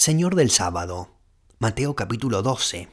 [0.00, 1.20] Señor del sábado.
[1.58, 2.88] Mateo capítulo 12.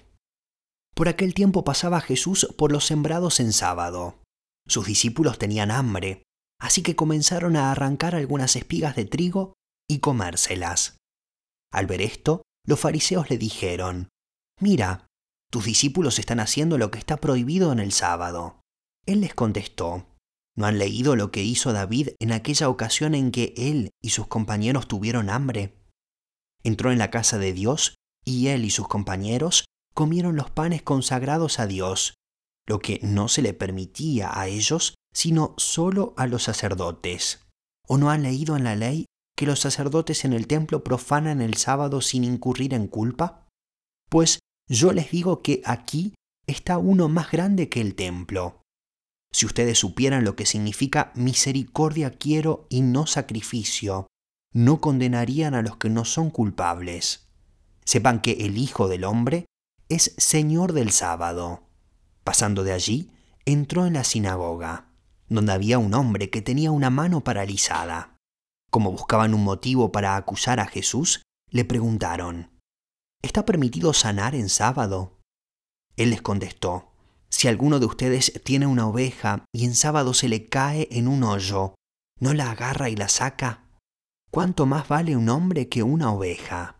[0.93, 4.21] Por aquel tiempo pasaba Jesús por los sembrados en sábado.
[4.67, 6.23] Sus discípulos tenían hambre,
[6.59, 9.53] así que comenzaron a arrancar algunas espigas de trigo
[9.89, 10.97] y comérselas.
[11.71, 14.09] Al ver esto, los fariseos le dijeron,
[14.59, 15.07] Mira,
[15.49, 18.59] tus discípulos están haciendo lo que está prohibido en el sábado.
[19.05, 20.07] Él les contestó,
[20.57, 24.27] ¿no han leído lo que hizo David en aquella ocasión en que él y sus
[24.27, 25.86] compañeros tuvieron hambre?
[26.67, 27.95] Entró en la casa de Dios
[28.25, 29.63] y él y sus compañeros
[29.93, 32.15] comieron los panes consagrados a Dios,
[32.67, 37.47] lo que no se le permitía a ellos, sino solo a los sacerdotes.
[37.87, 39.05] ¿O no han leído en la ley
[39.37, 43.47] que los sacerdotes en el templo profanan el sábado sin incurrir en culpa?
[44.09, 46.15] Pues yo les digo que aquí
[46.47, 48.61] está uno más grande que el templo.
[49.31, 54.07] Si ustedes supieran lo que significa misericordia quiero y no sacrificio,
[54.53, 57.27] no condenarían a los que no son culpables.
[57.85, 59.45] Sepan que el Hijo del Hombre
[59.89, 61.63] es Señor del sábado.
[62.23, 63.11] Pasando de allí,
[63.45, 64.89] entró en la sinagoga,
[65.29, 68.17] donde había un hombre que tenía una mano paralizada.
[68.69, 72.51] Como buscaban un motivo para acusar a Jesús, le preguntaron,
[73.21, 75.19] ¿Está permitido sanar en sábado?
[75.95, 76.91] Él les contestó,
[77.29, 81.23] Si alguno de ustedes tiene una oveja y en sábado se le cae en un
[81.23, 81.75] hoyo,
[82.19, 83.66] ¿no la agarra y la saca?
[84.31, 86.79] ¿Cuánto más vale un hombre que una oveja?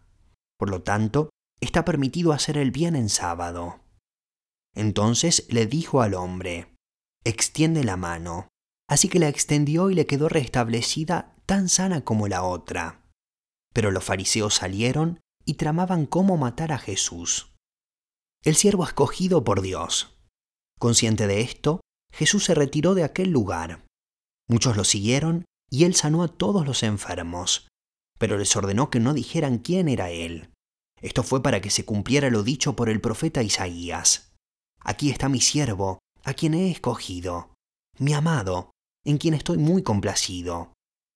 [0.57, 1.29] Por lo tanto,
[1.61, 3.79] está permitido hacer el bien en sábado.
[4.75, 6.75] Entonces le dijo al hombre,
[7.23, 8.47] extiende la mano.
[8.89, 13.01] Así que la extendió y le quedó restablecida tan sana como la otra.
[13.73, 17.53] Pero los fariseos salieron y tramaban cómo matar a Jesús.
[18.43, 20.17] El siervo escogido por Dios.
[20.79, 21.81] Consciente de esto,
[22.13, 23.85] Jesús se retiró de aquel lugar.
[24.47, 27.67] Muchos lo siguieron y él sanó a todos los enfermos,
[28.17, 30.51] pero les ordenó que no dijeran quién era él.
[31.01, 34.33] Esto fue para que se cumpliera lo dicho por el profeta Isaías.
[34.79, 37.53] Aquí está mi siervo, a quien he escogido,
[37.99, 38.71] mi amado,
[39.05, 40.73] en quien estoy muy complacido.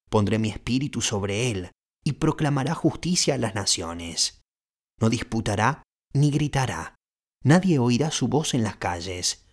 [0.09, 1.71] Pondré mi espíritu sobre él,
[2.03, 4.41] y proclamará justicia a las naciones.
[4.99, 6.95] No disputará ni gritará,
[7.43, 9.47] nadie oirá su voz en las calles.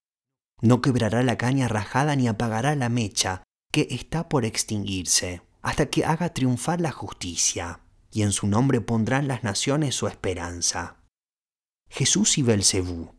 [0.61, 3.45] No quebrará la caña rajada ni apagará la mecha
[3.91, 7.81] está por extinguirse, hasta que haga triunfar la justicia,
[8.11, 11.05] y en su nombre pondrán las naciones su esperanza.
[11.91, 13.15] Jesús y Belcebú.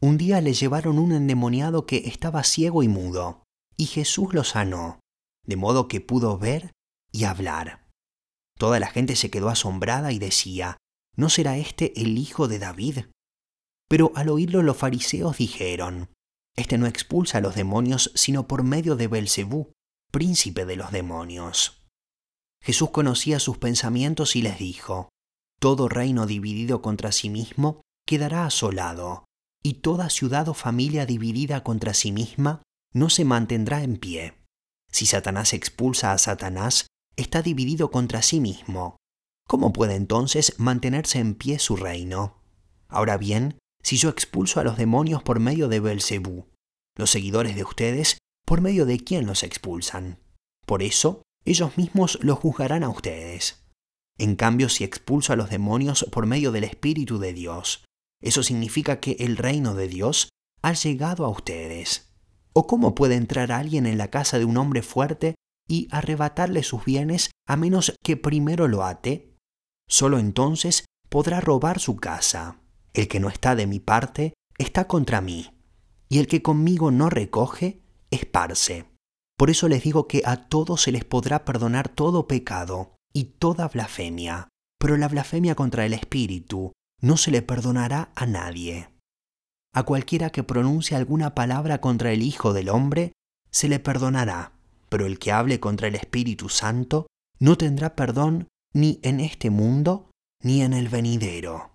[0.00, 3.44] Un día le llevaron un endemoniado que estaba ciego y mudo,
[3.76, 5.00] y Jesús lo sanó,
[5.44, 6.72] de modo que pudo ver
[7.12, 7.86] y hablar.
[8.58, 10.76] Toda la gente se quedó asombrada y decía,
[11.14, 12.98] ¿no será este el hijo de David?
[13.88, 16.10] Pero al oírlo los fariseos dijeron,
[16.56, 19.72] Este no expulsa a los demonios sino por medio de Belcebú,
[20.10, 21.84] príncipe de los demonios.
[22.62, 25.08] Jesús conocía sus pensamientos y les dijo,
[25.60, 29.24] Todo reino dividido contra sí mismo quedará asolado,
[29.62, 32.62] y toda ciudad o familia dividida contra sí misma
[32.92, 34.34] no se mantendrá en pie.
[34.90, 36.86] Si Satanás expulsa a Satanás,
[37.16, 38.96] está dividido contra sí mismo.
[39.46, 42.42] ¿Cómo puede entonces mantenerse en pie su reino?
[42.88, 46.46] Ahora bien, si yo expulso a los demonios por medio de Belcebú,
[46.96, 50.20] los seguidores de ustedes por medio de quién los expulsan.
[50.64, 53.66] Por eso, ellos mismos los juzgarán a ustedes.
[54.18, 57.84] En cambio, si expulso a los demonios por medio del Espíritu de Dios,
[58.22, 60.30] eso significa que el reino de Dios
[60.62, 62.14] ha llegado a ustedes.
[62.52, 65.34] ¿O cómo puede entrar alguien en la casa de un hombre fuerte
[65.68, 69.36] y arrebatarle sus bienes a menos que primero lo ate?
[69.88, 72.60] Solo entonces podrá robar su casa.
[72.94, 75.50] El que no está de mi parte está contra mí,
[76.08, 77.82] y el que conmigo no recoge,
[78.16, 78.86] esparce.
[79.38, 83.68] Por eso les digo que a todos se les podrá perdonar todo pecado y toda
[83.68, 88.88] blasfemia, pero la blasfemia contra el Espíritu no se le perdonará a nadie.
[89.74, 93.12] A cualquiera que pronuncie alguna palabra contra el Hijo del Hombre,
[93.50, 94.52] se le perdonará,
[94.88, 97.06] pero el que hable contra el Espíritu Santo
[97.38, 100.10] no tendrá perdón ni en este mundo
[100.42, 101.72] ni en el venidero.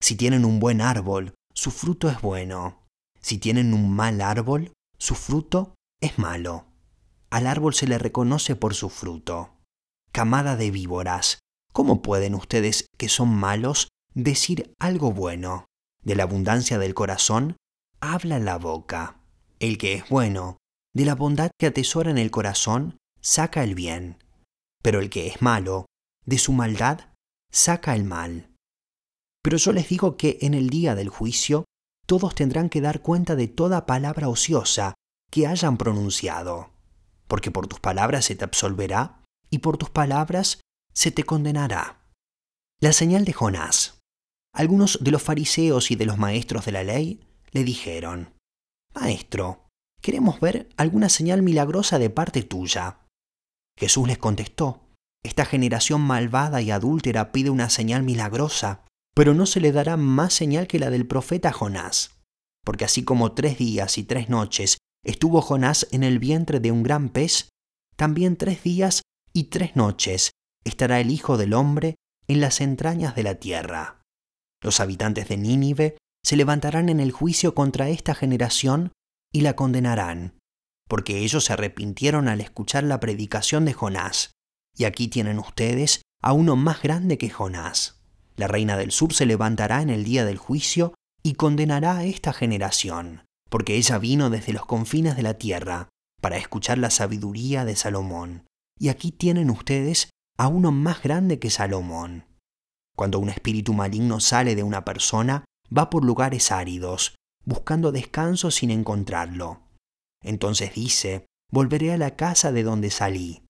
[0.00, 2.86] Si tienen un buen árbol, su fruto es bueno.
[3.20, 6.66] Si tienen un mal árbol, su fruto es malo.
[7.30, 9.56] Al árbol se le reconoce por su fruto.
[10.12, 11.40] Camada de víboras,
[11.72, 15.66] ¿cómo pueden ustedes que son malos decir algo bueno?
[16.02, 17.56] De la abundancia del corazón
[18.00, 19.20] habla la boca.
[19.58, 20.58] El que es bueno,
[20.94, 24.22] de la bondad que atesora en el corazón, saca el bien.
[24.82, 25.86] Pero el que es malo,
[26.24, 27.00] de su maldad,
[27.52, 28.54] saca el mal.
[29.42, 31.64] Pero yo les digo que en el día del juicio
[32.06, 34.94] todos tendrán que dar cuenta de toda palabra ociosa
[35.30, 36.70] que hayan pronunciado,
[37.26, 40.60] porque por tus palabras se te absolverá y por tus palabras
[40.92, 42.02] se te condenará.
[42.80, 43.98] La señal de Jonás.
[44.54, 47.20] Algunos de los fariseos y de los maestros de la ley
[47.50, 48.34] le dijeron,
[48.94, 49.66] Maestro,
[50.00, 53.00] queremos ver alguna señal milagrosa de parte tuya.
[53.78, 54.82] Jesús les contestó,
[55.24, 58.84] Esta generación malvada y adúltera pide una señal milagrosa,
[59.14, 62.18] pero no se le dará más señal que la del profeta Jonás.
[62.64, 66.82] Porque así como tres días y tres noches estuvo Jonás en el vientre de un
[66.82, 67.48] gran pez,
[67.96, 69.02] también tres días
[69.32, 70.30] y tres noches
[70.64, 71.96] estará el Hijo del Hombre
[72.26, 74.02] en las entrañas de la tierra.
[74.62, 78.92] Los habitantes de Nínive se levantarán en el juicio contra esta generación
[79.32, 80.38] y la condenarán,
[80.88, 84.32] porque ellos se arrepintieron al escuchar la predicación de Jonás,
[84.76, 88.00] y aquí tienen ustedes a uno más grande que Jonás.
[88.36, 92.32] La reina del sur se levantará en el día del juicio y condenará a esta
[92.32, 95.88] generación, porque ella vino desde los confines de la tierra
[96.20, 98.44] para escuchar la sabiduría de Salomón.
[98.78, 102.24] Y aquí tienen ustedes a uno más grande que Salomón.
[102.96, 105.44] Cuando un espíritu maligno sale de una persona,
[105.76, 107.14] va por lugares áridos,
[107.44, 109.62] buscando descanso sin encontrarlo.
[110.22, 113.44] Entonces dice, volveré a la casa de donde salí.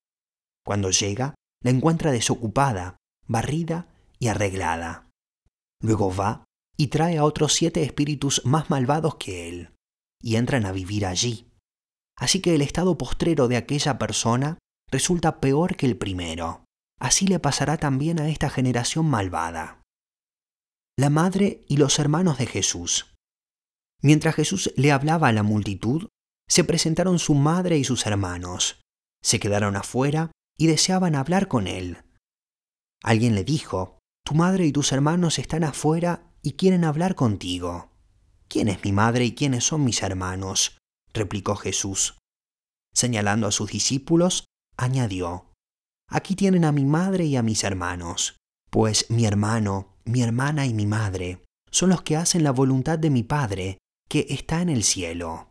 [0.64, 2.96] Cuando llega, la encuentra desocupada,
[3.26, 5.08] barrida y arreglada.
[5.80, 6.44] Luego va
[6.76, 9.70] y trae a otros siete espíritus más malvados que él,
[10.20, 11.50] y entran a vivir allí.
[12.16, 14.58] Así que el estado postrero de aquella persona
[14.90, 16.64] resulta peor que el primero
[16.98, 19.82] así le pasará también a esta generación malvada.
[20.98, 23.14] La madre y los hermanos de Jesús.
[24.02, 26.08] Mientras Jesús le hablaba a la multitud,
[26.48, 28.80] se presentaron su madre y sus hermanos.
[29.22, 31.98] Se quedaron afuera y deseaban hablar con él.
[33.02, 37.90] Alguien le dijo, Tu madre y tus hermanos están afuera y quieren hablar contigo.
[38.48, 40.78] ¿Quién es mi madre y quiénes son mis hermanos?
[41.12, 42.18] replicó Jesús.
[42.94, 44.46] Señalando a sus discípulos,
[44.76, 45.52] añadió,
[46.10, 48.36] Aquí tienen a mi madre y a mis hermanos,
[48.70, 53.10] pues mi hermano, mi hermana y mi madre son los que hacen la voluntad de
[53.10, 53.78] mi Padre,
[54.08, 55.47] que está en el cielo.